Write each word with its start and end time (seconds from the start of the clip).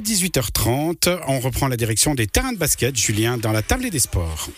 À 0.00 0.02
18h30, 0.02 1.20
on 1.28 1.40
reprend 1.40 1.68
la 1.68 1.76
direction 1.76 2.14
des 2.14 2.26
terrains 2.26 2.54
de 2.54 2.56
basket. 2.56 2.96
Julien, 2.96 3.36
dans 3.36 3.52
la 3.52 3.60
tablée 3.60 3.90
des 3.90 3.98
sports. 3.98 4.48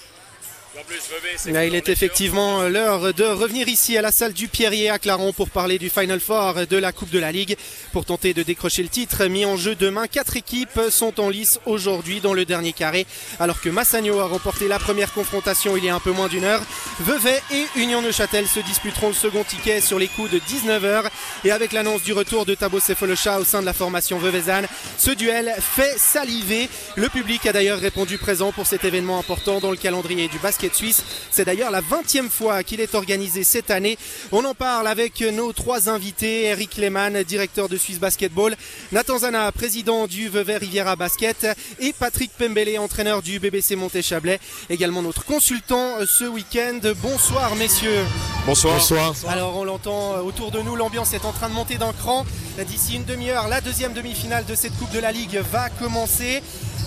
Il 1.47 1.75
est 1.75 1.89
effectivement 1.89 2.63
l'heure 2.69 3.15
de 3.15 3.25
revenir 3.25 3.69
ici 3.69 3.97
à 3.97 4.03
la 4.03 4.11
salle 4.11 4.33
du 4.33 4.49
Pierrier 4.49 4.91
à 4.91 4.99
Claron 4.99 5.33
pour 5.33 5.51
parler 5.51 5.79
du 5.79 5.91
Final 5.91 6.21
Four 6.21 6.67
de 6.69 6.77
la 6.77 6.93
Coupe 6.93 7.11
de 7.11 7.19
la 7.19 7.33
Ligue. 7.33 7.57
Pour 7.93 8.05
tenter 8.05 8.35
de 8.35 8.43
décrocher 8.43 8.83
le 8.83 8.89
titre 8.89 9.27
mis 9.27 9.45
en 9.45 9.57
jeu 9.57 9.75
demain, 9.75 10.07
quatre 10.07 10.37
équipes 10.37 10.81
sont 10.91 11.21
en 11.21 11.29
lice 11.29 11.61
aujourd'hui 11.67 12.21
dans 12.21 12.35
le 12.35 12.45
dernier 12.45 12.73
carré. 12.73 13.07
Alors 13.41 13.61
que 13.61 13.69
Massagno 13.69 14.21
a 14.21 14.27
remporté 14.27 14.69
la 14.69 14.79
première 14.79 15.13
confrontation 15.13 15.77
il 15.77 15.85
y 15.85 15.89
a 15.89 15.95
un 15.95 16.01
peu 16.01 16.13
moins 16.13 16.29
d'une 16.29 16.45
heure, 16.45 16.63
Vevey 17.01 17.41
et 17.53 17.65
Union 17.77 18.03
Neuchâtel 18.03 18.47
se 18.47 18.61
disputeront 18.61 19.09
le 19.09 19.15
second 19.15 19.45
ticket 19.45 19.81
sur 19.81 19.99
les 19.99 20.09
coups 20.09 20.31
de 20.31 20.39
19h. 20.39 21.05
Et 21.45 21.51
avec 21.51 21.73
l'annonce 21.73 22.03
du 22.03 22.13
retour 22.13 22.47
de 22.47 22.55
Tabo 22.55 22.81
Sefolosha 22.81 23.41
au 23.41 23.45
sein 23.45 23.61
de 23.61 23.67
la 23.67 23.73
formation 23.73 24.19
Vevezan, 24.19 24.63
ce 24.99 25.11
duel 25.11 25.53
fait 25.59 25.99
saliver. 25.99 26.69
Le 26.97 27.09
public 27.09 27.47
a 27.47 27.53
d'ailleurs 27.53 27.79
répondu 27.79 28.19
présent 28.19 28.53
pour 28.53 28.67
cet 28.67 28.85
événement 28.85 29.19
important 29.19 29.61
dans 29.61 29.71
le 29.71 29.77
calendrier 29.77 30.29
du 30.29 30.39
basket 30.39 30.72
suisse. 30.75 31.03
C'est 31.31 31.45
d'ailleurs 31.45 31.71
la 31.71 31.81
20e 31.81 32.29
fois 32.29 32.63
qu'il 32.63 32.81
est 32.81 32.95
organisé 32.95 33.45
cette 33.45 33.71
année. 33.71 33.99
On 34.31 34.45
en 34.45 34.55
parle 34.55 34.87
avec 34.87 35.21
nos 35.21 35.53
trois 35.53 35.89
invités, 35.89 36.45
Eric 36.45 36.77
Lehmann, 36.77 37.23
directeur 37.23 37.69
de 37.69 37.77
Suisse 37.77 37.99
Basketball, 38.01 38.57
Nathan 38.93 39.19
Zana, 39.19 39.51
président 39.53 40.07
du 40.07 40.29
Vevey 40.29 40.57
Riviera 40.57 40.97
Basket 40.97 41.47
et 41.79 41.93
Patrick 41.93 42.31
Pembele, 42.33 42.79
entraîneur 42.79 43.23
du 43.23 43.39
BBC 43.39 43.77
Monté-Chablais, 43.77 44.41
également 44.71 45.03
notre 45.03 45.25
consultant 45.25 45.97
ce 46.07 46.25
week-end. 46.25 46.81
Bonsoir 47.03 47.55
messieurs. 47.57 48.05
Bonsoir. 48.47 48.77
Bonsoir. 48.77 49.15
Alors 49.29 49.57
on 49.57 49.65
l'entend 49.65 50.19
autour 50.21 50.51
de 50.51 50.61
nous, 50.61 50.77
l'ambiance 50.77 51.13
est 51.13 51.25
en 51.25 51.33
train 51.33 51.49
de 51.49 51.55
monter 51.55 51.77
d'un 51.77 51.93
cran. 51.93 52.25
D'ici 52.67 52.97
une 52.97 53.05
demi-heure, 53.05 53.49
la 53.49 53.61
deuxième 53.61 53.93
demi-finale 53.93 54.45
de 54.45 54.55
cette 54.55 54.77
Coupe 54.79 54.93
de 54.93 55.01
la 55.01 55.13
Ligue 55.13 55.41
va 55.53 55.71
commencer. 55.71 56.43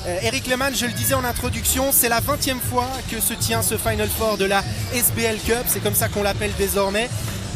Euh, 0.08 0.20
Eric 0.22 0.46
Lehmann, 0.46 0.76
je 0.76 0.86
le 0.86 0.92
disais 0.92 1.16
en 1.16 1.24
introduction, 1.24 1.92
c'est 1.92 2.10
la 2.10 2.22
20e 2.22 2.60
fois 2.60 2.88
que 3.10 3.20
se 3.20 3.34
tient 3.34 3.64
ce 3.64 3.76
Final 3.76 4.08
Four 4.08 4.38
de 4.38 4.46
la 4.46 4.64
SBL 4.94 5.38
Cup, 5.46 5.64
c'est 5.68 5.82
comme 5.82 5.96
ça 5.96 6.10
qu'on 6.10 6.22
l'appelle 6.22 6.52
désormais. 6.60 7.10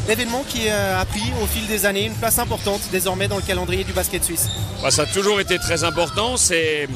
L'événement 0.08 0.44
qui 0.48 0.68
euh, 0.68 1.00
a 1.00 1.04
pris 1.04 1.32
au 1.40 1.46
fil 1.46 1.64
des 1.68 1.86
années 1.86 2.06
une 2.06 2.14
place 2.14 2.40
importante 2.40 2.80
désormais 2.90 3.28
dans 3.28 3.36
le 3.36 3.42
calendrier 3.42 3.84
du 3.84 3.92
basket 3.92 4.24
suisse. 4.24 4.48
Ça 4.88 5.02
a 5.02 5.06
toujours 5.06 5.38
été 5.38 5.58
très 5.58 5.84
important. 5.84 6.36
C'est, 6.36 6.88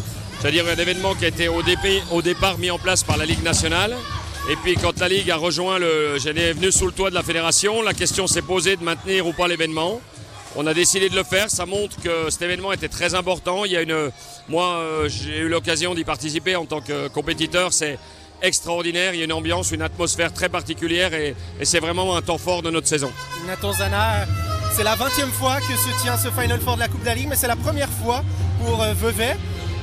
à 0.42 0.50
dire 0.50 0.64
un 0.66 0.76
événement 0.76 1.14
qui 1.14 1.24
a 1.24 1.28
été 1.28 1.48
au, 1.48 1.62
départ 2.22 2.58
mis 2.58 2.70
en 2.70 2.78
place 2.78 3.04
par 3.04 3.16
la 3.16 3.24
Ligue 3.24 3.42
nationale. 3.44 3.94
Et 4.50 4.56
puis 4.56 4.74
quand 4.74 4.98
la 4.98 5.08
Ligue 5.08 5.30
a 5.30 5.36
rejoint 5.36 5.78
le. 5.78 6.18
J'étais 6.18 6.52
venu 6.52 6.72
sous 6.72 6.86
le 6.86 6.92
toit 6.92 7.10
de 7.10 7.14
la 7.14 7.22
fédération, 7.22 7.80
la 7.80 7.94
question 7.94 8.26
s'est 8.26 8.42
posée 8.42 8.76
de 8.76 8.82
maintenir 8.82 9.26
ou 9.26 9.32
pas 9.32 9.46
l'événement. 9.46 10.00
On 10.56 10.66
a 10.66 10.74
décidé 10.74 11.08
de 11.08 11.16
le 11.16 11.24
faire. 11.24 11.50
Ça 11.50 11.66
montre 11.66 12.00
que 12.00 12.30
cet 12.30 12.42
événement 12.42 12.72
était 12.72 12.88
très 12.88 13.14
important. 13.14 13.64
Il 13.64 13.72
y 13.72 13.76
a 13.76 13.82
une, 13.82 14.10
moi, 14.48 14.76
euh, 14.78 15.08
j'ai 15.08 15.38
eu 15.38 15.48
l'occasion 15.48 15.94
d'y 15.94 16.04
participer 16.04 16.54
en 16.56 16.64
tant 16.64 16.80
que 16.80 17.08
compétiteur. 17.08 17.72
C'est 17.72 17.98
extraordinaire. 18.42 19.14
Il 19.14 19.18
y 19.18 19.22
a 19.22 19.24
une 19.24 19.32
ambiance, 19.32 19.72
une 19.72 19.82
atmosphère 19.82 20.32
très 20.32 20.48
particulière 20.48 21.12
et, 21.14 21.34
c'est 21.62 21.80
vraiment 21.80 22.16
un 22.16 22.22
temps 22.22 22.38
fort 22.38 22.62
de 22.62 22.70
notre 22.70 22.86
saison. 22.86 23.10
Nathan 23.46 23.72
Zana, 23.72 24.26
c'est 24.72 24.84
la 24.84 24.96
20e 24.96 25.30
fois 25.32 25.56
que 25.60 25.76
se 25.76 26.02
tient 26.02 26.16
ce 26.16 26.28
Final 26.30 26.60
Four 26.60 26.74
de 26.74 26.80
la 26.80 26.88
Coupe 26.88 27.00
de 27.00 27.06
la 27.06 27.14
Ligue, 27.14 27.28
mais 27.28 27.36
c'est 27.36 27.48
la 27.48 27.56
première 27.56 27.90
fois 27.90 28.22
pour 28.64 28.82
euh, 28.82 28.92
Vevey. 28.94 29.36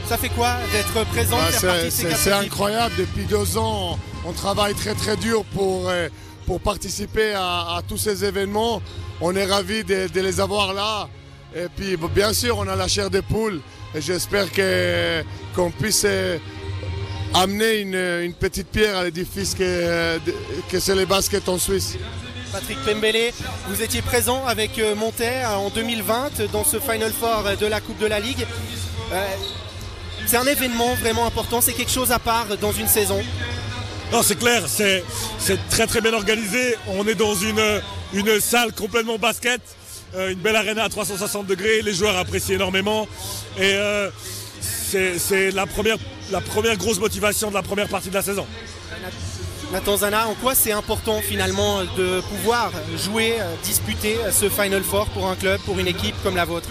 Ça 0.07 0.17
fait 0.17 0.29
quoi 0.29 0.55
d'être 0.71 1.07
présent 1.09 1.37
bah, 1.37 1.89
C'est 1.89 2.31
incroyable. 2.31 2.93
Depuis 2.97 3.25
deux 3.25 3.57
ans, 3.57 3.97
on 4.25 4.33
travaille 4.33 4.73
très 4.73 4.93
très 4.93 5.15
dur 5.15 5.43
pour, 5.53 5.89
euh, 5.89 6.09
pour 6.51 6.59
participer 6.59 7.31
à 7.33 7.81
tous 7.87 7.97
ces 7.97 8.25
événements 8.25 8.81
on 9.21 9.33
est 9.37 9.45
ravis 9.45 9.85
de, 9.85 10.19
les 10.19 10.41
avoir 10.41 10.73
là. 10.73 11.07
Et 11.55 11.67
puis, 11.73 11.95
bien 12.13 12.33
sûr, 12.33 12.57
on 12.57 12.67
a 12.67 12.75
la 12.75 12.89
chair 12.89 13.09
des 13.09 13.21
poules. 13.21 13.61
Et 13.95 14.01
j'espère 14.01 14.47
qu'on 15.55 15.71
puisse 15.71 16.03
euh, 16.05 16.37
amener 17.33 17.79
une, 18.25 18.33
petite 18.33 18.67
pierre 18.67 18.97
à 18.97 19.05
l'édifice 19.05 19.55
que, 19.55 20.19
que 20.69 20.77
c'est 20.81 20.95
le 20.95 21.05
basket 21.05 21.47
en 21.47 21.57
Suisse. 21.57 21.95
Patrick 22.51 22.83
Pembele, 22.83 23.31
vous 23.69 23.81
étiez 23.81 24.01
présent 24.01 24.45
avec 24.45 24.77
euh, 24.77 24.93
Monter 24.93 25.45
en 25.45 25.69
2020 25.69 26.51
dans 26.51 26.65
ce 26.65 26.81
Final 26.81 27.13
Four 27.13 27.45
de 27.61 27.65
la 27.65 27.79
Coupe 27.79 27.99
de 27.99 28.07
la 28.07 28.19
Ligue. 28.19 28.45
Euh, 29.13 29.25
c'est 30.25 30.35
un 30.35 30.45
événement 30.45 30.95
vraiment 30.95 31.25
important, 31.25 31.61
c'est 31.61 31.71
quelque 31.71 31.91
chose 31.91 32.11
à 32.11 32.19
part 32.19 32.47
dans 32.59 32.73
une 32.73 32.87
saison. 32.87 33.21
Non, 34.11 34.21
c'est 34.23 34.37
clair, 34.37 34.63
c'est 34.67 35.03
très 35.69 35.87
très 35.87 36.01
bien 36.01 36.13
organisé. 36.13 36.75
On 36.87 37.07
est 37.07 37.15
dans 37.15 37.33
une, 37.33 37.81
une 38.13 38.41
salle 38.41 38.73
complètement 38.73 39.17
basket, 39.17 39.61
euh, 40.15 40.31
une 40.31 40.39
belle 40.39 40.57
arena 40.57 40.83
à 40.83 40.89
360 40.89 41.47
degrés, 41.47 41.81
les 41.81 41.93
joueurs 41.93 42.17
apprécient 42.17 42.55
énormément. 42.55 43.07
Et 43.57 43.73
euh, 43.73 44.09
c'est 44.59 45.51
la 45.51 45.65
première, 45.65 45.95
la 46.29 46.41
première 46.41 46.75
grosse 46.75 46.99
motivation 46.99 47.49
de 47.49 47.53
la 47.53 47.61
première 47.61 47.87
partie 47.87 48.09
de 48.09 48.13
la 48.13 48.21
saison. 48.21 48.45
Nathan 49.71 49.95
Zana, 49.95 50.27
en 50.27 50.33
quoi 50.33 50.55
c'est 50.55 50.73
important 50.73 51.21
finalement 51.21 51.81
de 51.95 52.19
pouvoir 52.19 52.73
jouer, 52.97 53.35
euh, 53.39 53.55
disputer 53.63 54.17
ce 54.33 54.49
Final 54.49 54.83
Four 54.83 55.05
pour 55.07 55.29
un 55.29 55.35
club, 55.37 55.61
pour 55.61 55.79
une 55.79 55.87
équipe 55.87 56.15
comme 56.21 56.35
la 56.35 56.43
vôtre? 56.43 56.67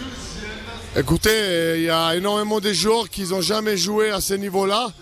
Écoutez, 0.95 1.77
il 1.79 1.85
y 1.85 1.91
a 1.91 2.15
énormément 2.15 2.61
de 2.61 2.75
joueurs 2.75 3.09
qui 3.09 3.23
n'ont 3.23 3.41
jamais 3.41 3.79
joué 3.79 4.11
à 4.11 4.21
ce 4.21 4.35
niveau-là. 4.35 4.93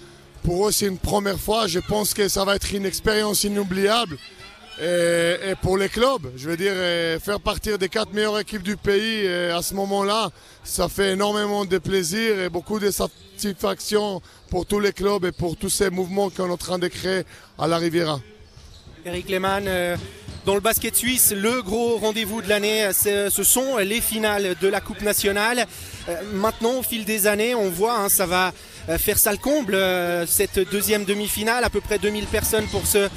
Pour 0.49 0.67
eux, 0.67 0.73
c'est 0.73 0.87
une 0.87 0.97
première 0.97 1.39
fois. 1.39 1.67
Je 1.67 1.79
pense 1.79 2.15
que 2.15 2.27
ça 2.27 2.43
va 2.43 2.57
être 2.57 2.73
une 2.73 2.87
expérience 2.87 3.45
inoubliable. 3.45 4.17
Et, 4.81 5.55
pour 5.61 5.77
les 5.77 5.91
clubs, 5.91 6.33
je 6.37 6.49
veux 6.49 6.57
dire, 6.57 6.73
faire 7.21 7.39
partir 7.39 7.77
des 7.77 7.91
quatre 7.91 8.15
meilleures 8.15 8.39
équipes 8.39 8.63
du 8.63 8.79
pays 8.79 9.29
à 9.29 9.61
ce 9.61 9.75
moment-là, 9.75 10.31
ça 10.65 10.89
fait 10.89 11.13
énormément 11.13 11.67
de 11.67 11.77
plaisir 11.77 12.41
et 12.41 12.49
beaucoup 12.49 12.79
de 12.79 12.91
satisfaction 12.91 14.23
pour 14.49 14.65
tous 14.65 14.81
les 14.81 14.95
clubs 14.95 15.27
et 15.27 15.33
pour 15.33 15.55
tous 15.55 15.69
ces 15.69 15.91
mouvements 15.91 16.31
qu'on 16.31 16.49
est 16.49 16.53
en 16.53 16.57
train 16.57 16.79
de 16.79 16.89
créer 16.89 17.25
à 17.59 17.69
la 17.69 17.77
Riviera. 17.77 18.19
Eric 19.05 19.29
Lehmann, 19.29 19.65
euh, 19.67 19.97
dans 20.45 20.55
le 20.55 20.61
basket 20.61 20.97
suisse, 20.97 21.33
le 21.37 21.63
gros 21.63 21.99
rendez-vous 21.99 22.43
de 22.43 22.49
l'année, 22.49 22.89
ce 22.93 23.43
sont 23.43 23.77
les 23.79 24.01
finales 24.01 24.57
de 24.61 24.69
la 24.69 24.81
Coupe 24.81 25.03
nationale. 25.03 25.67
Euh, 26.09 26.15
maintenant, 26.35 26.79
au 26.79 26.83
fil 26.83 27.05
des 27.05 27.27
années, 27.27 27.55
on 27.55 27.71
voit, 27.71 27.99
hein, 27.99 28.09
ça 28.09 28.27
va 28.27 28.49
euh, 28.49 28.51
faire 28.97 29.19
ça 29.19 29.33
le 29.33 29.39
comble, 29.39 29.75
euh, 29.75 30.25
cette 30.27 30.59
deuxième 30.71 31.05
demi-finale, 31.05 31.63
à 31.65 31.69
peu 31.69 31.81
près 31.81 31.99
2000 31.99 32.25
personnes 32.25 32.67
pour 32.69 32.87
ce 32.87 32.99
euh, 32.99 33.09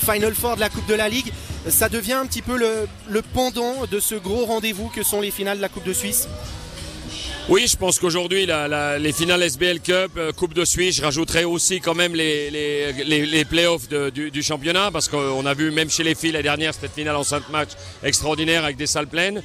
Final 0.00 0.34
Four 0.34 0.56
de 0.56 0.60
la 0.60 0.68
Coupe 0.68 0.86
de 0.88 0.94
la 0.94 1.08
Ligue. 1.08 1.32
Ça 1.68 1.88
devient 1.88 2.14
un 2.14 2.26
petit 2.26 2.42
peu 2.42 2.58
le, 2.58 3.22
pendant 3.32 3.86
de 3.88 4.00
ce 4.00 4.16
gros 4.16 4.46
rendez-vous 4.46 4.88
que 4.88 5.04
sont 5.04 5.20
les 5.20 5.30
finales 5.30 5.58
de 5.58 5.62
la 5.62 5.68
Coupe 5.68 5.84
de 5.84 5.92
Suisse. 5.92 6.26
Oui, 7.48 7.66
je 7.66 7.76
pense 7.76 7.98
qu'aujourd'hui, 7.98 8.46
les 8.46 9.12
finales 9.12 9.42
SBL 9.42 9.80
Cup, 9.80 10.18
Coupe 10.36 10.54
de 10.54 10.64
Suisse, 10.64 10.96
je 10.96 11.02
rajouterais 11.02 11.44
aussi 11.44 11.80
quand 11.80 11.94
même 11.94 12.14
les, 12.14 13.44
playoffs 13.48 13.88
du, 13.88 14.42
championnat, 14.42 14.90
parce 14.92 15.08
qu'on 15.08 15.44
a 15.44 15.54
vu 15.54 15.70
même 15.70 15.90
chez 15.90 16.04
les 16.04 16.14
filles 16.14 16.32
la 16.32 16.42
dernière, 16.42 16.72
cette 16.74 16.92
finale 16.92 17.16
en 17.16 17.24
5 17.24 17.48
matchs 17.50 17.72
extraordinaire 18.02 18.64
avec 18.64 18.76
des 18.76 18.86
salles 18.86 19.08
pleines. 19.08 19.42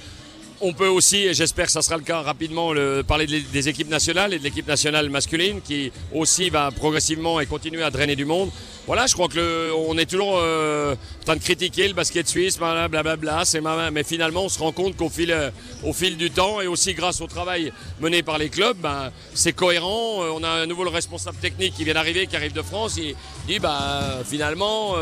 On 0.61 0.73
peut 0.73 0.87
aussi, 0.87 1.17
et 1.17 1.33
j'espère 1.33 1.65
que 1.65 1.71
ça 1.71 1.81
sera 1.81 1.97
le 1.97 2.03
cas 2.03 2.21
rapidement, 2.21 2.73
parler 3.07 3.27
des 3.27 3.69
équipes 3.69 3.89
nationales 3.89 4.33
et 4.33 4.39
de 4.39 4.43
l'équipe 4.43 4.67
nationale 4.67 5.09
masculine 5.09 5.59
qui 5.61 5.91
aussi 6.13 6.49
va 6.49 6.71
progressivement 6.71 7.41
et 7.41 7.45
continuer 7.45 7.83
à 7.83 7.91
drainer 7.91 8.15
du 8.15 8.25
monde 8.25 8.49
voilà, 8.87 9.07
je 9.07 9.13
crois 9.13 9.27
que 9.27 9.71
on 9.87 9.97
est 9.97 10.05
toujours 10.05 10.37
euh, 10.37 10.93
en 11.21 11.25
train 11.25 11.35
de 11.35 11.41
critiquer 11.41 11.87
le 11.87 11.95
basket 11.95 12.27
suisse, 12.27 12.59
blablabla, 12.59 13.43
c'est 13.43 13.59
mais 13.91 14.03
finalement 14.03 14.43
on 14.43 14.49
se 14.49 14.59
rend 14.59 14.71
compte 14.71 14.95
qu'au 14.95 15.09
fil, 15.09 15.31
euh, 15.31 15.49
au 15.83 15.91
fil 15.91 16.17
du 16.17 16.29
temps 16.29 16.61
et 16.61 16.67
aussi 16.67 16.93
grâce 16.93 17.19
au 17.19 17.25
travail 17.25 17.73
mené 17.99 18.21
par 18.21 18.37
les 18.37 18.49
clubs, 18.49 18.77
ben, 18.77 19.11
c'est 19.33 19.53
cohérent. 19.53 20.23
Euh, 20.23 20.29
on 20.35 20.43
a 20.43 20.49
un 20.49 20.67
nouveau 20.67 20.87
responsable 20.87 21.37
technique 21.37 21.73
qui 21.73 21.83
vient 21.83 21.95
d'arriver, 21.95 22.27
qui 22.27 22.35
arrive 22.35 22.53
de 22.53 22.61
France, 22.61 22.97
il 22.97 23.15
dit 23.47 23.57
bah 23.57 24.19
finalement 24.23 24.93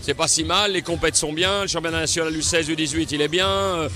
c'est 0.00 0.14
pas 0.14 0.28
si 0.28 0.44
mal, 0.44 0.72
les 0.72 0.82
compètes 0.82 1.16
sont 1.16 1.32
bien, 1.32 1.62
le 1.62 1.68
championnat 1.68 2.00
national 2.00 2.32
U16, 2.32 2.72
U18 2.72 3.08
il 3.10 3.20
est 3.20 3.28
bien. 3.28 3.88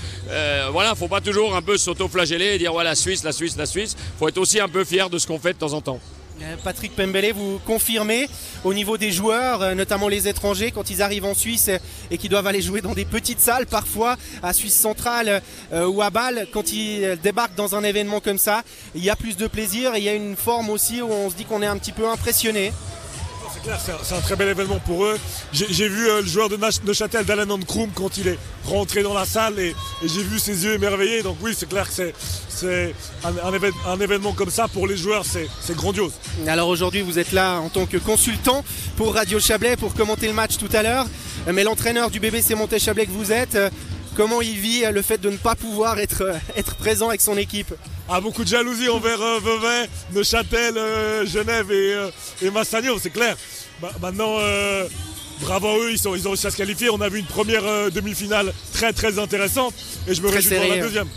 voilà, 0.71 0.95
faut 0.95 1.07
pas 1.07 1.21
toujours 1.21 1.55
un 1.55 1.61
peu 1.61 1.77
s'auto-flageller 1.77 2.55
et 2.55 2.57
dire 2.57 2.73
la 2.73 2.95
Suisse, 2.95 3.23
la 3.23 3.31
Suisse, 3.31 3.55
la 3.55 3.65
Suisse. 3.65 3.95
Faut 4.17 4.27
être 4.27 4.37
aussi 4.37 4.59
un 4.59 4.67
peu 4.67 4.83
fier 4.83 5.09
de 5.09 5.17
ce 5.17 5.27
qu'on 5.27 5.39
fait 5.39 5.53
de 5.53 5.59
temps 5.59 5.73
en 5.73 5.81
temps. 5.81 5.99
Euh, 6.41 6.55
Patrick 6.63 6.95
Pembele, 6.95 7.33
vous 7.33 7.59
confirmez 7.65 8.27
au 8.63 8.73
niveau 8.73 8.97
des 8.97 9.11
joueurs, 9.11 9.61
euh, 9.61 9.73
notamment 9.73 10.07
les 10.07 10.27
étrangers, 10.27 10.71
quand 10.71 10.89
ils 10.89 11.01
arrivent 11.01 11.25
en 11.25 11.33
Suisse 11.33 11.69
et 12.11 12.17
qui 12.17 12.29
doivent 12.29 12.47
aller 12.47 12.61
jouer 12.61 12.81
dans 12.81 12.93
des 12.93 13.05
petites 13.05 13.39
salles, 13.39 13.65
parfois 13.65 14.15
à 14.41 14.53
Suisse 14.53 14.75
centrale 14.75 15.41
euh, 15.73 15.87
ou 15.87 16.01
à 16.01 16.09
Bâle, 16.09 16.47
quand 16.51 16.71
ils 16.71 17.17
débarquent 17.21 17.55
dans 17.55 17.75
un 17.75 17.83
événement 17.83 18.19
comme 18.19 18.37
ça, 18.37 18.63
il 18.95 19.03
y 19.03 19.09
a 19.09 19.15
plus 19.15 19.37
de 19.37 19.47
plaisir 19.47 19.95
et 19.95 19.99
il 19.99 20.03
y 20.03 20.09
a 20.09 20.13
une 20.13 20.35
forme 20.35 20.69
aussi 20.69 21.01
où 21.01 21.11
on 21.11 21.29
se 21.29 21.35
dit 21.35 21.45
qu'on 21.45 21.61
est 21.61 21.67
un 21.67 21.77
petit 21.77 21.91
peu 21.91 22.07
impressionné 22.07 22.71
c'est 24.03 24.15
un 24.15 24.21
très 24.21 24.35
bel 24.35 24.49
événement 24.49 24.79
pour 24.79 25.05
eux. 25.05 25.17
J'ai 25.51 25.87
vu 25.87 26.07
euh, 26.09 26.21
le 26.21 26.27
joueur 26.27 26.49
de 26.49 26.57
Neuchâtel, 26.85 27.25
d'Alan 27.25 27.57
Krum, 27.59 27.89
quand 27.93 28.17
il 28.17 28.27
est 28.27 28.39
rentré 28.65 29.03
dans 29.03 29.13
la 29.13 29.25
salle 29.25 29.59
et, 29.59 29.75
j'ai 30.03 30.23
vu 30.23 30.39
ses 30.39 30.63
yeux 30.65 30.73
émerveillés. 30.73 31.23
Donc 31.23 31.37
oui, 31.41 31.53
c'est 31.57 31.67
clair 31.67 31.87
que 31.89 32.11
c'est 32.49 32.95
un, 33.23 33.99
événement 33.99 34.33
comme 34.33 34.49
ça 34.49 34.67
pour 34.67 34.87
les 34.87 34.97
joueurs, 34.97 35.25
c'est 35.25 35.75
grandiose. 35.75 36.13
Alors 36.47 36.69
aujourd'hui, 36.69 37.01
vous 37.01 37.19
êtes 37.19 37.31
là 37.31 37.59
en 37.59 37.69
tant 37.69 37.85
que 37.85 37.97
consultant 37.97 38.63
pour 38.97 39.13
Radio 39.15 39.39
Chablais 39.39 39.75
pour 39.75 39.93
commenter 39.93 40.27
le 40.27 40.33
match 40.33 40.57
tout 40.57 40.69
à 40.73 40.83
l'heure. 40.83 41.05
Mais 41.51 41.63
l'entraîneur 41.63 42.09
du 42.09 42.19
BBC 42.19 42.55
Monté 42.55 42.79
Chablais 42.79 43.05
que 43.05 43.11
vous 43.11 43.31
êtes, 43.31 43.57
comment 44.19 44.41
il 44.41 44.57
vit 44.57 44.83
le 44.91 45.01
fait 45.01 45.17
de 45.17 45.29
ne 45.29 45.37
pas 45.37 45.55
pouvoir 45.55 45.97
être, 45.97 46.23
être 46.57 46.75
présent 46.75 47.07
avec 47.07 47.21
son 47.21 47.37
équipe 47.37 47.73
ah, 48.09 48.19
beaucoup 48.19 48.43
de 48.43 48.49
jalousie 48.49 48.89
envers 48.89 49.21
euh, 49.21 49.39
Vevey, 49.39 49.87
Neuchâtel, 50.13 50.73
Genève 51.27 51.71
et, 51.71 51.95
et 52.41 52.49
Massagno, 52.49 52.97
c'est 52.99 53.11
clair. 53.11 53.37
Bah, 53.79 53.91
maintenant, 54.01 54.35
bravo 55.41 55.67
à 55.67 55.77
eux, 55.77 55.91
ils, 55.91 55.99
sont, 55.99 56.15
ils 56.15 56.27
ont 56.27 56.31
réussi 56.31 56.47
à 56.47 56.51
se 56.51 56.57
qualifier. 56.57 56.89
On 56.89 56.99
a 57.01 57.07
vu 57.07 57.19
une 57.19 57.27
première 57.27 57.91
demi-finale 57.91 58.51
très 58.73 58.93
très 58.93 59.19
intéressante 59.19 59.75
et 60.07 60.15
je 60.15 60.21
me 60.23 60.27
réjouis 60.27 60.57
pour 60.57 60.67
la 60.67 60.81
deuxième 60.81 61.07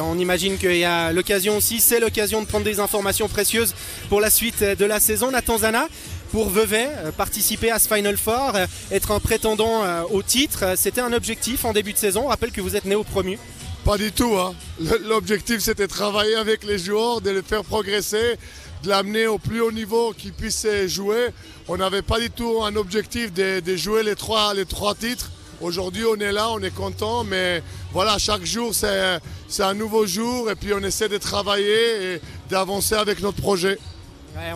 on 0.00 0.18
imagine 0.18 0.58
qu'il 0.58 0.76
y 0.76 0.84
a 0.84 1.12
l'occasion 1.12 1.56
aussi, 1.56 1.80
c'est 1.80 2.00
l'occasion 2.00 2.40
de 2.42 2.46
prendre 2.46 2.64
des 2.64 2.80
informations 2.80 3.28
précieuses 3.28 3.74
pour 4.08 4.20
la 4.20 4.30
suite 4.30 4.62
de 4.62 4.84
la 4.84 5.00
saison. 5.00 5.30
Nathan 5.30 5.58
Zana, 5.58 5.88
pour 6.34 6.50
Vevey, 6.50 6.88
euh, 6.90 7.12
participer 7.12 7.70
à 7.70 7.78
ce 7.78 7.86
Final 7.86 8.16
Four, 8.16 8.56
euh, 8.56 8.66
être 8.90 9.12
un 9.12 9.20
prétendant 9.20 9.84
euh, 9.84 10.02
au 10.10 10.20
titre, 10.20 10.74
c'était 10.76 11.00
un 11.00 11.12
objectif 11.12 11.64
en 11.64 11.72
début 11.72 11.92
de 11.92 11.96
saison. 11.96 12.22
On 12.24 12.26
rappelle 12.26 12.50
que 12.50 12.60
vous 12.60 12.74
êtes 12.74 12.86
néo-promu. 12.86 13.38
Pas 13.84 13.96
du 13.98 14.10
tout. 14.10 14.34
Hein. 14.36 14.52
L'objectif, 15.04 15.60
c'était 15.60 15.86
travailler 15.86 16.34
avec 16.34 16.64
les 16.64 16.76
joueurs, 16.76 17.20
de 17.20 17.30
les 17.30 17.42
faire 17.42 17.62
progresser, 17.62 18.36
de 18.82 18.88
l'amener 18.88 19.28
au 19.28 19.38
plus 19.38 19.60
haut 19.60 19.70
niveau 19.70 20.12
qu'ils 20.12 20.32
puissent 20.32 20.66
jouer. 20.88 21.28
On 21.68 21.76
n'avait 21.76 22.02
pas 22.02 22.18
du 22.18 22.30
tout 22.30 22.64
un 22.64 22.74
objectif 22.74 23.32
de, 23.32 23.76
jouer 23.76 24.02
les 24.02 24.16
trois, 24.16 24.54
les 24.54 24.66
trois 24.66 24.96
titres. 24.96 25.30
Aujourd'hui, 25.60 26.02
on 26.04 26.16
est 26.16 26.32
là, 26.32 26.50
on 26.50 26.58
est 26.64 26.74
content, 26.74 27.22
mais 27.22 27.62
voilà, 27.92 28.18
chaque 28.18 28.44
jour, 28.44 28.74
c'est 28.74 29.62
un 29.62 29.74
nouveau 29.74 30.04
jour 30.04 30.50
et 30.50 30.56
puis 30.56 30.74
on 30.74 30.82
essaie 30.82 31.08
de 31.08 31.18
travailler 31.18 32.14
et 32.14 32.20
d'avancer 32.50 32.96
avec 32.96 33.20
notre 33.22 33.40
projet. 33.40 33.78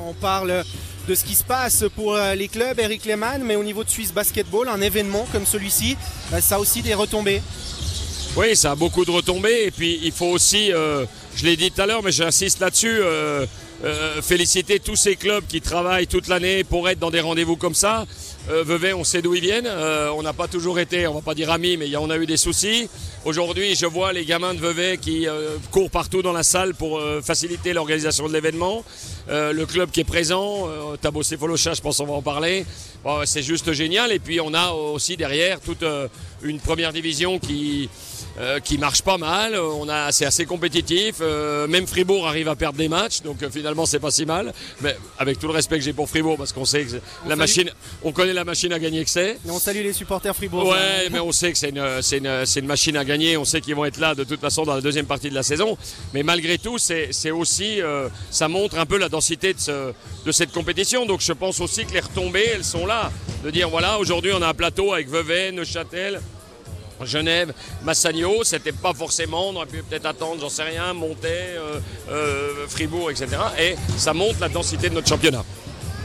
on 0.05 0.15
parle 0.15 0.65
de 1.09 1.15
ce 1.15 1.25
qui 1.25 1.35
se 1.35 1.43
passe 1.43 1.87
pour 1.97 2.15
euh, 2.15 2.35
les 2.35 2.49
clubs, 2.49 2.79
Eric 2.79 3.07
Lehmann, 3.07 3.43
mais 3.43 3.57
au 3.57 3.65
niveau 3.65 3.83
de 3.83 3.89
Suisse 3.89 4.13
Basketball, 4.13 4.69
un 4.69 4.81
événement 4.83 5.27
comme 5.33 5.47
celui-ci, 5.47 5.97
euh, 6.35 6.41
ça 6.43 6.57
a 6.57 6.59
aussi 6.59 6.83
des 6.83 6.93
retombées. 6.93 7.41
Oui, 8.37 8.55
ça 8.55 8.73
a 8.73 8.75
beaucoup 8.75 9.07
de 9.07 9.11
retombées 9.11 9.65
et 9.65 9.71
puis 9.71 9.99
il 10.03 10.13
faut 10.13 10.27
aussi, 10.27 10.71
euh, 10.71 11.07
je 11.35 11.47
l'ai 11.47 11.57
dit 11.57 11.71
tout 11.71 11.81
à 11.81 11.87
l'heure, 11.87 12.03
mais 12.03 12.13
j'insiste 12.13 12.61
là-dessus, 12.61 13.01
féliciter 14.23 14.81
tous 14.81 14.97
ces 14.97 15.17
clubs 15.17 15.45
qui 15.47 15.63
travaillent 15.63 16.09
toute 16.09 16.29
l'année 16.29 16.63
pour 16.63 16.89
être 16.91 16.99
dans 16.99 17.11
des 17.11 17.21
rendez-vous 17.21 17.57
comme 17.57 17.75
ça. 17.75 18.07
Euh, 18.51 18.65
Vevey, 18.65 18.95
on 18.95 19.05
sait 19.05 19.21
d'où 19.21 19.35
ils 19.35 19.43
viennent. 19.43 19.67
Euh, 19.67 20.11
on 20.15 20.23
n'a 20.23 20.33
pas 20.33 20.49
toujours 20.49 20.79
été, 20.79 21.07
on 21.07 21.15
va 21.15 21.21
pas 21.21 21.35
dire 21.35 21.51
amis, 21.51 21.77
mais 21.77 21.95
on 21.97 22.09
a 22.09 22.17
eu 22.17 22.25
des 22.25 22.39
soucis. 22.39 22.89
Aujourd'hui, 23.27 23.75
je 23.75 23.85
vois 23.85 24.15
les 24.15 24.25
gamins 24.25 24.55
de 24.55 24.59
Vevey 24.59 24.97
qui 24.97 25.29
euh, 25.29 25.57
courent 25.71 25.91
partout 25.91 26.23
dans 26.23 26.33
la 26.33 26.43
salle 26.43 26.75
pour 26.75 27.01
faciliter 27.23 27.75
l'organisation 27.75 28.27
de 28.27 28.33
l'événement. 28.33 28.85
le 29.29 29.65
club 29.65 29.91
qui 29.91 30.01
est 30.01 30.05
présent, 30.05 30.69
Tabo 31.03 31.23
Folocha, 31.23 31.75
je 31.75 31.83
pense 31.83 31.99
qu'on 31.99 32.07
va 32.07 32.15
en 32.15 32.23
parler. 32.23 32.65
c'est 33.27 33.43
juste 33.43 33.73
génial. 33.73 34.13
Et 34.13 34.19
puis 34.19 34.41
on 34.41 34.55
a 34.55 34.71
aussi 34.71 35.17
derrière 35.17 35.61
toute 35.61 35.85
une 36.43 36.61
première 36.61 36.93
division 36.93 37.39
qui 37.39 37.91
euh, 38.41 38.61
qui 38.61 38.79
marche 38.79 39.03
pas 39.03 39.19
mal. 39.19 39.57
On 39.57 39.89
a, 39.89 40.13
c'est 40.13 40.25
assez 40.25 40.47
compétitif. 40.47 41.17
Euh, 41.21 41.67
même 41.67 41.89
Fribourg 41.89 42.29
arrive 42.29 42.49
à 42.49 42.55
perdre 42.55 42.79
des 42.79 42.89
matchs, 42.89 43.23
donc 43.23 43.43
euh, 43.43 43.51
finalement 43.51 43.85
c'est 43.85 43.99
pas 43.99 44.13
si 44.13 44.27
mal. 44.27 44.53
Mais 44.81 44.97
avec 45.19 45.41
tout 45.41 45.49
le 45.49 45.53
respect 45.55 45.77
que 45.77 45.85
j'ai 45.85 45.93
pour 45.93 46.09
Fribourg, 46.09 46.37
parce 46.39 46.53
qu'on 46.53 46.65
sait 46.65 46.85
que 46.85 47.01
la 47.27 47.35
machine, 47.35 47.69
on 48.05 48.13
connaît 48.13 48.33
la 48.33 48.38
machine 48.45 48.73
à 48.73 48.79
gagner 48.79 49.05
que 49.05 49.11
c'est. 49.11 49.39
On 49.49 49.59
salue 49.59 49.83
les 49.83 49.93
supporters 49.93 50.35
Fribourg. 50.35 50.69
Ouais, 50.69 51.09
mais 51.11 51.21
on 51.21 51.33
sait 51.33 51.53
que 51.53 51.59
c'est 51.59 51.69
une, 51.69 52.67
machine 52.67 52.97
à 52.97 53.05
gagner. 53.05 53.37
On 53.37 53.45
sait 53.45 53.61
qu'ils 53.61 53.75
vont 53.75 53.85
être 53.85 53.99
là 53.99 54.15
de 54.15 54.25
toute 54.25 54.41
façon 54.41 54.65
dans 54.65 54.75
la 54.75 54.81
deuxième 54.81 55.07
partie 55.07 55.31
de 55.31 55.35
la 55.35 55.43
saison. 55.43 55.77
Mais 56.15 56.23
malgré 56.23 56.59
tout, 56.59 56.79
c'est, 56.79 57.31
aussi, 57.31 57.81
ça 58.31 58.49
montre 58.49 58.79
un 58.79 58.87
peu 58.87 58.99
la 58.99 59.09
densité 59.09 59.55
de, 59.55 59.61
ce, 59.61 59.93
de 60.25 60.33
cette 60.33 60.53
compétition. 60.53 61.07
Donc 61.07 61.21
je 61.21 61.33
pense 61.33 61.61
aussi 61.61 61.85
que 61.85 61.93
les 61.93 62.01
retombées, 62.01 62.49
elles 62.55 62.65
sont 62.65 62.87
là. 62.87 63.11
De 63.45 63.51
dire 63.51 63.69
voilà, 63.69 63.99
aujourd'hui 63.99 64.33
on 64.35 64.43
a 64.43 64.49
un 64.49 64.55
plateau 64.55 64.93
avec 64.93 65.09
Vevey, 65.09 65.53
Neuchâtel. 65.53 66.21
Genève, 67.05 67.53
Massagno, 67.85 68.45
c'était 68.45 68.73
pas 68.73 68.93
forcément, 68.93 69.49
on 69.49 69.57
aurait 69.57 69.67
pu 69.67 69.83
peut-être 69.83 70.07
attendre, 70.07 70.41
j'en 70.41 70.49
sais 70.49 70.65
rien, 70.65 70.93
monter, 70.95 71.29
euh, 71.29 71.81
euh, 72.11 72.67
Fribourg, 72.69 73.11
etc. 73.11 73.29
Et 73.59 73.75
ça 73.97 74.13
montre 74.15 74.41
la 74.41 74.49
densité 74.49 74.89
de 74.89 74.95
notre 74.95 75.09
championnat. 75.09 75.45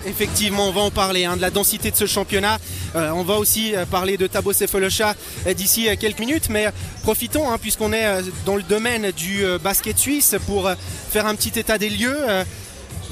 Effectivement, 0.05 0.67
on 0.67 0.71
va 0.71 0.81
en 0.81 0.91
parler 0.91 1.25
hein, 1.25 1.38
de 1.38 1.41
la 1.41 1.50
densité 1.50 1.91
de 1.91 1.95
ce 1.95 2.05
championnat. 2.05 2.59
Euh, 2.95 3.11
on 3.11 3.23
va 3.23 3.35
aussi 3.35 3.73
parler 3.89 4.17
de 4.17 4.27
Tabo 4.27 4.53
Sefolosha 4.53 5.15
d'ici 5.55 5.88
quelques 5.97 6.19
minutes, 6.19 6.50
mais 6.50 6.67
profitons 7.03 7.51
hein, 7.51 7.57
puisqu'on 7.57 7.94
est 7.94 8.21
dans 8.45 8.55
le 8.55 8.63
domaine 8.63 9.11
du 9.11 9.44
basket 9.63 9.97
suisse 9.97 10.35
pour 10.45 10.69
faire 11.09 11.25
un 11.25 11.35
petit 11.35 11.57
état 11.59 11.77
des 11.77 11.89
lieux. 11.89 12.17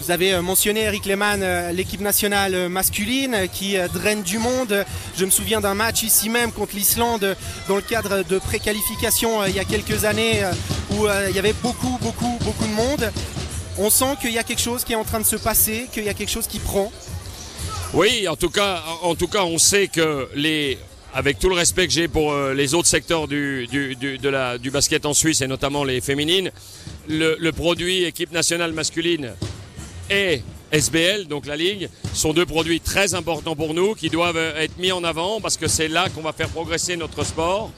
Vous 0.01 0.09
avez 0.09 0.33
euh, 0.33 0.41
mentionné 0.41 0.81
Eric 0.81 1.05
Lehmann, 1.05 1.41
euh, 1.43 1.71
l'équipe 1.71 2.01
nationale 2.01 2.55
euh, 2.55 2.69
masculine 2.69 3.47
qui 3.53 3.77
draine 3.93 4.23
du 4.23 4.39
monde. 4.39 4.83
Je 5.15 5.25
me 5.25 5.29
souviens 5.29 5.61
d'un 5.61 5.75
match 5.75 6.01
ici 6.01 6.27
même 6.27 6.51
contre 6.51 6.75
l'Islande 6.75 7.35
dans 7.67 7.75
le 7.75 7.83
cadre 7.83 8.23
de 8.23 8.39
préqualification 8.39 9.45
il 9.45 9.55
y 9.55 9.59
a 9.59 9.63
quelques 9.63 10.05
années 10.05 10.41
où 10.91 11.05
il 11.29 11.35
y 11.35 11.39
avait 11.39 11.53
beaucoup, 11.53 11.99
beaucoup, 12.01 12.37
beaucoup 12.41 12.65
de 12.65 12.73
monde. 12.73 13.11
On 13.77 13.89
sent 13.89 14.17
qu'il 14.21 14.31
y 14.31 14.37
a 14.37 14.43
quelque 14.43 14.61
chose 14.61 14.83
qui 14.83 14.93
est 14.93 14.97
en 14.97 15.03
train 15.03 15.19
de 15.19 15.25
se 15.25 15.35
passer, 15.35 15.87
qu'il 15.91 16.03
y 16.03 16.09
a 16.09 16.13
quelque 16.13 16.29
chose 16.29 16.47
qui 16.47 16.59
prend. 16.59 16.91
Oui, 17.93 18.27
en 18.27 18.35
tout 18.35 18.49
cas, 18.49 18.81
on 19.01 19.57
sait 19.57 19.87
que 19.87 20.29
avec 21.13 21.39
tout 21.39 21.49
le 21.49 21.55
respect 21.55 21.87
que 21.87 21.93
j'ai 21.93 22.07
pour 22.07 22.33
les 22.55 22.73
autres 22.73 22.87
secteurs 22.87 23.27
du, 23.27 23.67
basket 24.71 25.05
en 25.05 25.13
Suisse 25.13 25.41
et 25.41 25.47
notamment 25.47 25.83
les 25.83 25.99
féminines, 25.99 26.51
le 27.07 27.51
produit 27.51 28.03
équipe 28.03 28.31
nationale 28.31 28.71
masculine 28.71 29.31
et 30.09 30.41
SBL, 30.71 31.27
donc 31.27 31.45
la 31.45 31.55
Ligue, 31.55 31.89
sont 32.13 32.33
deux 32.33 32.45
produits 32.45 32.79
très 32.79 33.13
importants 33.13 33.55
pour 33.55 33.73
nous 33.73 33.93
qui 33.93 34.09
doivent 34.09 34.37
être 34.37 34.77
mis 34.77 34.91
en 34.91 35.03
avant 35.03 35.41
parce 35.41 35.57
que 35.57 35.67
c'est 35.67 35.87
là 35.87 36.07
qu'on 36.09 36.21
va 36.21 36.33
faire 36.33 36.49
progresser 36.49 36.95
notre 36.95 37.23
sport. 37.23 37.71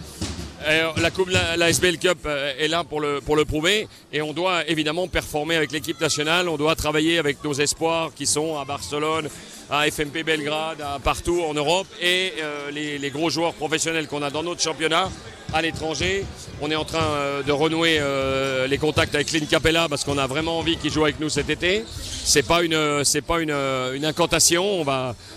La, 0.66 1.12
coupe, 1.12 1.30
la, 1.30 1.70
SBL 1.70 1.98
Cup 1.98 2.20
euh, 2.26 2.54
est 2.58 2.68
là 2.68 2.84
pour 2.84 3.02
le, 3.02 3.20
pour 3.20 3.36
le 3.36 3.44
prouver. 3.44 3.88
Et 4.12 4.22
on 4.22 4.34
doit 4.34 4.68
évidemment 4.70 5.08
performer 5.08 5.56
avec 5.56 5.72
l'équipe 5.72 6.00
nationale, 6.00 6.48
on 6.48 6.58
doit 6.58 6.76
travailler 6.76 7.18
avec 7.18 7.44
nos 7.44 7.54
espoirs 7.54 8.14
qui 8.14 8.26
sont 8.26 8.58
à 8.58 8.66
Barcelone, 8.66 9.30
à 9.70 9.90
FMP 9.90 10.24
Belgrade, 10.24 10.84
partout 11.04 11.42
en 11.42 11.54
Europe 11.54 11.88
et 12.02 12.34
euh, 12.42 12.72
les, 12.72 13.10
gros 13.10 13.30
joueurs 13.30 13.54
professionnels 13.54 14.08
qu'on 14.08 14.22
a 14.22 14.30
dans 14.30 14.44
notre 14.44 14.62
championnat 14.62 15.10
à 15.54 15.62
l'étranger. 15.62 16.26
On 16.62 16.72
est 16.72 16.76
en 16.76 16.86
train 16.86 17.04
euh, 17.04 17.44
de 17.44 17.52
renouer 17.52 17.98
euh, 18.00 18.68
les 18.68 18.78
contacts 18.78 19.14
avec 19.16 19.28
Clint 19.28 19.46
Capella 19.50 19.88
parce 19.88 20.04
qu'on 20.04 20.18
a 20.18 20.28
vraiment 20.28 20.60
envie 20.60 20.78
qu'il 20.78 20.92
joue 20.92 21.04
avec 21.04 21.20
nous 21.20 21.30
cet 21.30 21.50
été. 21.50 21.86
C'est 21.88 22.44
pas 22.44 22.64
une, 22.64 23.04
pas 23.28 23.40
une, 23.40 24.06
incantation. 24.06 24.86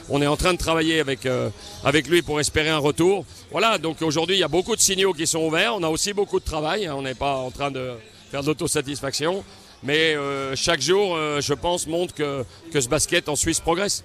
On 0.09 0.23
est 0.23 0.27
en 0.27 0.37
train 0.37 0.53
de 0.53 0.59
travailler 0.59 1.01
avec, 1.01 2.09
lui 2.09 2.23
pour 2.23 2.41
espérer 2.41 2.71
un 2.71 2.79
retour. 2.79 3.25
Voilà. 3.51 3.79
Donc 3.79 4.03
aujourd'hui, 4.03 4.37
il 4.37 4.41
y 4.41 4.45
a 4.45 4.49
beaucoup 4.49 4.77
de 4.77 4.81
signaux 4.81 5.13
qui 5.13 5.27
sont 5.27 5.41
ouverts. 5.41 5.75
On 5.77 5.83
a 5.83 5.89
aussi 5.89 6.13
beaucoup 6.13 6.41
de 6.41 6.45
travail. 6.45 6.87
Hein. 6.87 6.95
On 6.97 7.03
n'est 7.03 7.15
pas 7.15 7.37
en 7.37 7.51
train 7.51 7.71
de 7.71 7.93
faire 8.31 8.43
de 8.43 8.47
l'autosatisfaction. 8.47 9.45
Mais 9.83 10.17
chaque 10.55 10.81
jour, 10.81 11.17
je 11.41 11.53
pense, 11.55 11.87
montre 11.87 12.15
que 12.15 12.45
ce 12.81 12.89
basket 12.89 13.29
en 13.29 13.37
Suisse 13.37 13.61
progresse. 13.61 14.03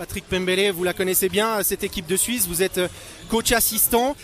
Patrick 0.00 0.24
Pembele, 0.24 0.72
vous 0.72 0.82
la 0.82 0.94
connaissez 0.94 1.28
bien, 1.28 1.62
cette 1.62 1.84
équipe 1.84 2.06
de 2.06 2.16
Suisse. 2.16 2.46
Vous 2.48 2.62
êtes 2.62 2.80
coach 3.28 3.52
assistant. 3.52 4.16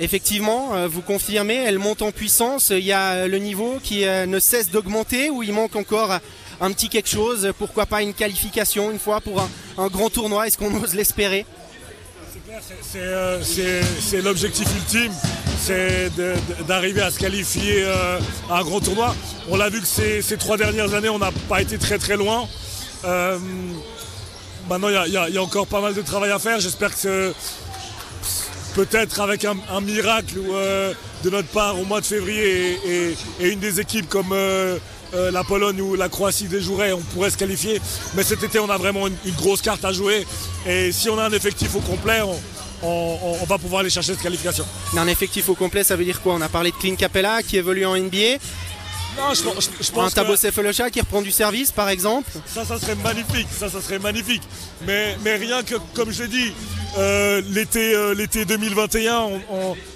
Effectivement, 0.00 0.74
euh, 0.74 0.86
vous 0.86 1.00
confirmez, 1.00 1.54
elle 1.54 1.78
monte 1.78 2.02
en 2.02 2.12
puissance. 2.12 2.68
Il 2.68 2.84
y 2.84 2.92
a 2.92 3.26
le 3.26 3.38
niveau 3.38 3.78
qui 3.82 4.04
euh, 4.04 4.26
ne 4.26 4.38
cesse 4.38 4.70
d'augmenter, 4.70 5.30
où 5.30 5.42
il 5.42 5.54
manque 5.54 5.76
encore 5.76 6.18
un 6.60 6.72
petit 6.72 6.90
quelque 6.90 7.08
chose? 7.08 7.54
Pourquoi 7.56 7.86
pas 7.86 8.02
une 8.02 8.12
qualification 8.12 8.90
une 8.90 8.98
fois 8.98 9.22
pour 9.22 9.48
un, 9.78 9.86
grand 9.86 10.10
tournoi? 10.10 10.46
Est-ce 10.46 10.58
qu'on 10.58 10.74
ose 10.74 10.92
l'espérer? 10.92 11.46
Euh, 12.96 13.40
c'est 13.42 14.20
l'objectif 14.20 14.68
ultime, 14.76 15.12
c'est 15.58 16.10
d'arriver 16.68 17.00
à 17.00 17.10
se 17.10 17.18
qualifier 17.18 17.86
à 18.50 18.58
un 18.58 18.62
grand 18.62 18.80
tournoi. 18.80 19.16
On 19.48 19.56
l'a 19.56 19.70
vu 19.70 19.80
que 19.80 19.86
ces, 19.86 20.36
trois 20.36 20.58
dernières 20.58 20.92
années, 20.92 21.08
on 21.08 21.18
n'a 21.18 21.32
pas 21.48 21.62
été 21.62 21.78
très 21.78 21.96
très 21.96 22.18
loin. 22.18 22.46
Maintenant, 24.68 24.88
il 24.88 25.12
y, 25.12 25.38
a 25.38 25.42
encore 25.42 25.66
pas 25.66 25.80
mal 25.80 25.94
de 25.94 26.02
travail 26.02 26.30
à 26.30 26.38
faire. 26.38 26.60
J'espère 26.60 26.94
que 26.98 27.32
peut-être 28.74 29.20
avec 29.20 29.44
un, 29.44 29.80
miracle 29.80 30.38
euh, 30.50 30.92
de 31.24 31.30
notre 31.30 31.48
part 31.48 31.80
au 31.80 31.84
mois 31.84 32.00
de 32.00 32.06
février 32.06 32.78
et, 33.40 33.48
une 33.48 33.58
des 33.58 33.80
équipes 33.80 34.08
comme 34.08 34.32
euh, 34.32 34.78
euh, 35.14 35.30
la 35.30 35.44
Pologne 35.44 35.80
ou 35.80 35.94
la 35.94 36.08
Croatie 36.08 36.46
déjouerait, 36.46 36.92
on 36.92 37.00
pourrait 37.00 37.30
se 37.30 37.38
qualifier. 37.38 37.80
Mais 38.14 38.22
cet 38.22 38.42
été, 38.42 38.58
on 38.58 38.68
a 38.68 38.76
vraiment 38.76 39.06
une, 39.06 39.16
grosse 39.36 39.62
carte 39.62 39.84
à 39.84 39.92
jouer. 39.92 40.26
Et 40.66 40.92
si 40.92 41.08
on 41.08 41.18
a 41.18 41.24
un 41.24 41.32
effectif 41.32 41.74
au 41.74 41.80
complet, 41.80 42.20
on, 42.82 43.44
va 43.46 43.58
pouvoir 43.58 43.80
aller 43.80 43.90
chercher 43.90 44.12
cette 44.12 44.22
qualification. 44.22 44.66
Un 44.96 45.06
effectif 45.06 45.48
au 45.48 45.54
complet, 45.54 45.84
ça 45.84 45.96
veut 45.96 46.04
dire 46.04 46.20
quoi? 46.20 46.34
On 46.34 46.40
a 46.40 46.48
parlé 46.48 46.70
de 46.70 46.76
Clint 46.76 46.96
Capella 46.96 47.42
qui 47.42 47.56
évolue 47.56 47.86
en 47.86 47.96
NBA. 47.96 48.38
Non, 49.16 49.32
je, 49.32 49.42
pense 49.92 50.12
un 50.12 50.14
Tabo 50.14 50.34
que... 50.34 50.88
qui 50.90 51.00
reprend 51.00 51.22
du 51.22 51.30
service, 51.30 51.72
par 51.72 51.88
exemple. 51.88 52.30
Ça, 52.46 52.64
ça 52.64 52.78
serait 52.78 52.96
magnifique. 52.96 53.48
Ça, 53.50 53.70
ça 53.70 53.80
serait 53.80 53.98
magnifique. 53.98 54.42
Mais, 54.86 55.16
mais 55.24 55.36
rien 55.36 55.62
que, 55.62 55.76
comme 55.94 56.12
je 56.12 56.24
l'ai 56.24 56.28
dit, 56.28 56.52
euh, 56.98 57.40
l'été, 57.50 57.94
euh, 57.94 58.14
l'été 58.14 58.44
2021, 58.44 59.28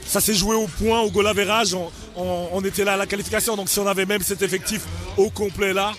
ça 0.07 0.21
s'est 0.21 0.35
joué 0.35 0.55
au 0.57 0.67
point, 0.67 1.01
au 1.01 1.11
goal 1.11 1.27
average. 1.27 1.77
On, 2.17 2.61
était 2.65 2.85
là 2.85 2.95
à 2.95 2.97
la 2.97 3.07
qualification. 3.07 3.57
Donc 3.57 3.69
si 3.69 3.79
on 3.79 3.87
avait 3.87 4.07
même 4.07 4.23
cet 4.23 4.43
effectif 4.43 4.83
au 5.17 5.31
complet 5.31 5.73
là, 5.73 5.93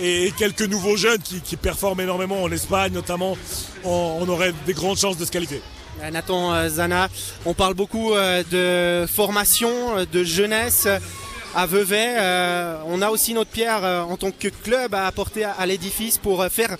et 0.00 0.32
quelques 0.38 0.62
nouveaux 0.62 0.96
jeunes 0.96 1.20
qui, 1.20 1.56
performent 1.56 2.00
énormément 2.00 2.42
en 2.42 2.50
Espagne 2.52 2.92
notamment, 2.92 3.36
on, 3.84 4.26
aurait 4.28 4.52
des 4.66 4.74
grandes 4.74 4.98
chances 4.98 5.16
de 5.16 5.24
se 5.24 5.30
qualifier. 5.30 5.62
Nathan 6.10 6.68
Zana, 6.68 7.08
on 7.46 7.54
parle 7.54 7.74
beaucoup 7.74 8.12
de 8.50 9.06
formation, 9.06 9.70
de 10.10 10.24
jeunesse 10.24 10.86
à 11.54 11.66
Vevey. 11.66 12.16
on 12.86 13.02
a 13.02 13.10
aussi 13.10 13.34
notre 13.34 13.50
pierre 13.50 13.84
en 13.84 14.16
tant 14.16 14.30
que 14.30 14.48
club 14.48 14.94
à 14.94 15.06
apporter 15.06 15.44
à 15.44 15.66
l'édifice 15.66 16.18
pour 16.18 16.44
faire 16.46 16.76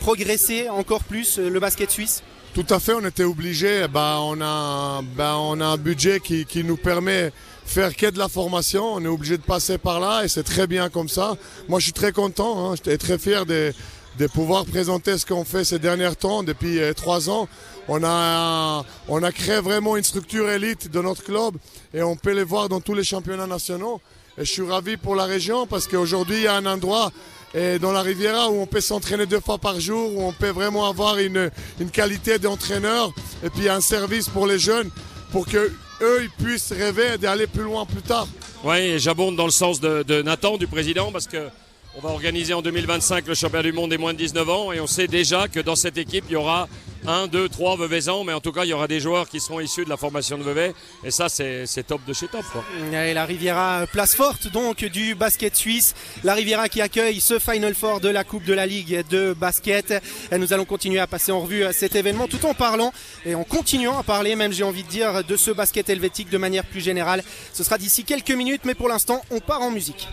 progresser 0.00 0.68
encore 0.68 1.04
plus 1.04 1.38
le 1.38 1.60
basket 1.60 1.90
suisse 1.90 2.22
tout 2.54 2.66
à 2.68 2.78
fait, 2.80 2.92
on 2.92 3.06
était 3.06 3.24
obligé. 3.24 3.86
Bah, 3.88 4.18
on, 4.20 4.38
a, 4.42 5.00
un 5.18 5.76
budget 5.78 6.20
qui, 6.20 6.64
nous 6.64 6.76
permet 6.76 7.24
de 7.24 7.32
faire 7.64 7.96
que 7.96 8.10
de 8.10 8.18
la 8.18 8.28
formation. 8.28 8.92
On 8.92 9.02
est 9.02 9.08
obligé 9.08 9.38
de 9.38 9.42
passer 9.42 9.78
par 9.78 10.00
là 10.00 10.22
et 10.24 10.28
c'est 10.28 10.42
très 10.42 10.66
bien 10.66 10.90
comme 10.90 11.08
ça. 11.08 11.36
Moi, 11.68 11.78
je 11.78 11.84
suis 11.84 11.92
très 11.94 12.12
content. 12.12 12.72
Hein. 12.72 12.74
J'étais 12.76 12.98
très 12.98 13.16
fier 13.16 13.46
de, 13.46 13.72
de 14.18 14.26
pouvoir 14.26 14.64
présenter 14.66 15.16
ce 15.18 15.26
qu'on 15.26 15.44
fait 15.44 15.64
ces 15.64 15.78
derniers 15.78 16.14
temps 16.14 16.42
depuis 16.42 16.80
euh, 16.80 16.92
trois 16.92 17.30
ans. 17.30 17.48
On 17.88 18.02
a, 18.04 18.84
on 19.08 19.22
a 19.22 19.32
créé 19.32 19.60
vraiment 19.60 19.96
une 19.96 20.04
structure 20.04 20.48
élite 20.50 20.90
de 20.90 21.00
notre 21.00 21.24
club 21.24 21.56
et 21.94 22.02
on 22.02 22.16
peut 22.16 22.32
les 22.32 22.44
voir 22.44 22.68
dans 22.68 22.80
tous 22.80 22.94
les 22.94 23.04
championnats 23.04 23.46
nationaux. 23.46 24.00
Et 24.38 24.44
je 24.44 24.50
suis 24.50 24.62
ravi 24.62 24.96
pour 24.96 25.14
la 25.14 25.24
région 25.24 25.66
parce 25.66 25.86
qu'aujourd'hui, 25.86 26.36
il 26.36 26.42
y 26.42 26.46
a 26.46 26.54
un 26.54 26.66
endroit 26.66 27.10
et 27.54 27.78
dans 27.78 27.92
la 27.92 28.00
Riviera 28.00 28.48
où 28.50 28.60
on 28.60 28.66
peut 28.66 28.80
s'entraîner 28.80 29.26
deux 29.26 29.40
fois 29.40 29.58
par 29.58 29.78
jour, 29.78 30.16
où 30.16 30.22
on 30.22 30.32
peut 30.32 30.48
vraiment 30.48 30.88
avoir 30.88 31.18
une, 31.18 31.50
une 31.80 31.90
qualité 31.90 32.38
d'entraîneur 32.38 33.12
et 33.44 33.50
puis 33.50 33.68
un 33.68 33.80
service 33.82 34.28
pour 34.28 34.46
les 34.46 34.58
jeunes 34.58 34.90
pour 35.32 35.46
que 35.46 35.72
eux 36.02 36.22
ils 36.22 36.44
puissent 36.44 36.72
rêver 36.72 37.18
d'aller 37.18 37.46
plus 37.46 37.62
loin 37.62 37.84
plus 37.84 38.02
tard. 38.02 38.26
Oui, 38.64 38.98
j'abonde 38.98 39.36
dans 39.36 39.44
le 39.44 39.50
sens 39.50 39.80
de, 39.80 40.02
de 40.02 40.22
Nathan, 40.22 40.56
du 40.56 40.66
président, 40.66 41.10
parce 41.10 41.26
que 41.26 41.48
on 41.94 42.00
va 42.00 42.10
organiser 42.10 42.54
en 42.54 42.62
2025 42.62 43.26
le 43.26 43.34
championnat 43.34 43.62
du 43.62 43.72
monde 43.72 43.90
des 43.90 43.98
moins 43.98 44.12
de 44.12 44.18
19 44.18 44.48
ans 44.48 44.72
et 44.72 44.80
on 44.80 44.86
sait 44.86 45.08
déjà 45.08 45.48
que 45.48 45.60
dans 45.60 45.76
cette 45.76 45.98
équipe, 45.98 46.24
il 46.28 46.32
y 46.32 46.36
aura 46.36 46.68
un, 47.06 47.26
deux, 47.26 47.48
trois 47.48 47.76
Vevezans, 47.76 48.24
mais 48.24 48.32
en 48.32 48.40
tout 48.40 48.52
cas, 48.52 48.64
il 48.64 48.70
y 48.70 48.72
aura 48.72 48.86
des 48.86 49.00
joueurs 49.00 49.28
qui 49.28 49.40
seront 49.40 49.60
issus 49.60 49.84
de 49.84 49.90
la 49.90 49.96
formation 49.96 50.38
de 50.38 50.44
Vevey. 50.44 50.72
Et 51.04 51.10
ça, 51.10 51.28
c'est 51.28 51.66
top 51.86 52.00
de 52.06 52.12
chez 52.12 52.28
top. 52.28 52.44
La 52.92 53.24
Riviera, 53.24 53.86
place 53.90 54.14
forte 54.14 54.48
donc 54.52 54.84
du 54.84 55.14
basket 55.16 55.56
suisse. 55.56 55.94
La 56.22 56.34
Riviera 56.34 56.68
qui 56.68 56.80
accueille 56.80 57.20
ce 57.20 57.38
Final 57.38 57.74
Four 57.74 58.00
de 58.00 58.08
la 58.08 58.22
Coupe 58.22 58.44
de 58.44 58.54
la 58.54 58.66
Ligue 58.66 59.04
de 59.10 59.32
basket. 59.32 59.94
Et 60.30 60.38
nous 60.38 60.52
allons 60.52 60.64
continuer 60.64 61.00
à 61.00 61.08
passer 61.08 61.32
en 61.32 61.40
revue 61.40 61.64
cet 61.72 61.96
événement 61.96 62.28
tout 62.28 62.46
en 62.46 62.54
parlant 62.54 62.92
et 63.26 63.34
en 63.34 63.42
continuant 63.42 63.98
à 63.98 64.04
parler, 64.04 64.36
même 64.36 64.52
j'ai 64.52 64.64
envie 64.64 64.84
de 64.84 64.88
dire, 64.88 65.24
de 65.24 65.36
ce 65.36 65.50
basket 65.50 65.88
helvétique 65.90 66.30
de 66.30 66.38
manière 66.38 66.64
plus 66.64 66.80
générale. 66.80 67.24
Ce 67.52 67.64
sera 67.64 67.78
d'ici 67.78 68.04
quelques 68.04 68.30
minutes, 68.30 68.62
mais 68.64 68.74
pour 68.74 68.88
l'instant, 68.88 69.22
on 69.30 69.40
part 69.40 69.62
en 69.62 69.72
musique. 69.72 70.06